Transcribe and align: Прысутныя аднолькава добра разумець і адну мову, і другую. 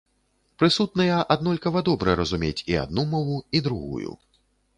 Прысутныя 0.61 1.19
аднолькава 1.35 1.83
добра 1.89 2.15
разумець 2.21 2.65
і 2.73 2.79
адну 2.85 3.03
мову, 3.13 3.37
і 3.61 3.63
другую. 3.71 4.11